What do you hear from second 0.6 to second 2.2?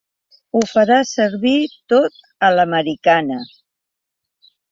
farà servir tot